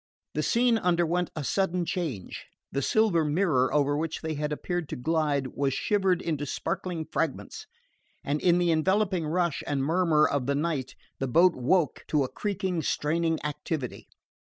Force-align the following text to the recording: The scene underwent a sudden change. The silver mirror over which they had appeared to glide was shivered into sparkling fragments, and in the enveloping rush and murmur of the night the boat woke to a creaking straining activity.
The 0.33 0.41
scene 0.41 0.79
underwent 0.79 1.29
a 1.35 1.43
sudden 1.43 1.85
change. 1.85 2.47
The 2.71 2.81
silver 2.81 3.23
mirror 3.23 3.71
over 3.71 3.95
which 3.95 4.21
they 4.21 4.33
had 4.33 4.51
appeared 4.51 4.89
to 4.89 4.95
glide 4.95 5.45
was 5.53 5.75
shivered 5.75 6.23
into 6.23 6.47
sparkling 6.47 7.05
fragments, 7.05 7.67
and 8.23 8.41
in 8.41 8.57
the 8.57 8.71
enveloping 8.71 9.27
rush 9.27 9.61
and 9.67 9.83
murmur 9.83 10.27
of 10.27 10.47
the 10.47 10.55
night 10.55 10.95
the 11.19 11.27
boat 11.27 11.53
woke 11.55 12.03
to 12.07 12.23
a 12.23 12.29
creaking 12.29 12.81
straining 12.81 13.39
activity. 13.45 14.07